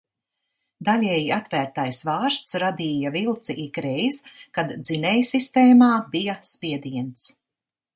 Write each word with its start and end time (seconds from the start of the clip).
Daļēji 0.87 1.27
atvērtais 1.35 1.99
vārsts 2.07 2.57
radīja 2.65 3.13
vilci 3.19 3.59
ikreiz, 3.67 4.21
kad 4.59 4.77
dzinējsistēmā 4.83 5.95
bija 6.19 6.43
spiediens. 6.57 7.35